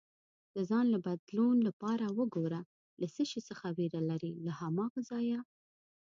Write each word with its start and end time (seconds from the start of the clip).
د 0.55 0.57
ځان 0.69 0.85
له 0.93 0.99
بدلون 1.07 1.57
لپاره 1.67 2.05
وګوره 2.17 2.61
له 3.01 3.07
څه 3.15 3.23
شي 3.29 3.41
څخه 3.49 3.65
ویره 3.77 4.01
لرې، 4.09 4.33
له 4.45 4.51
هماغه 4.61 4.99
ځایه 5.09 5.39